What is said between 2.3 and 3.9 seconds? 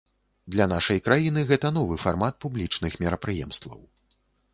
публічных мерапрыемстваў.